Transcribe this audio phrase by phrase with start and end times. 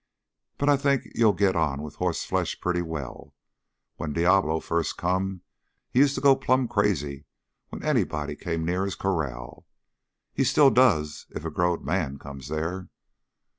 [0.57, 3.35] "But I think you'll get on with hossflesh pretty well.
[3.97, 5.41] When Diablo first come,
[5.91, 7.25] he used to go plumb crazy
[7.69, 9.67] when anybody come near his corral.
[10.33, 12.89] He still does if a growed man comes there.